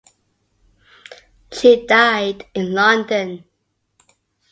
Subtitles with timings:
[1.51, 3.45] She died in London.